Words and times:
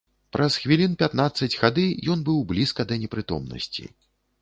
Праз 0.37 0.55
хвілін 0.63 0.95
пятнаццаць 1.01 1.51
хады 1.65 1.85
ён 2.17 2.25
быў 2.33 2.43
блізка 2.55 2.81
да 2.93 3.01
непрытомнасці. 3.07 3.91